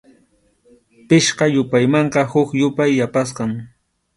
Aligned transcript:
Pichqa 1.07 1.45
yupaymanqa 1.53 2.21
huk 2.31 2.49
yupay 2.59 2.91
yapasqam. 2.99 3.51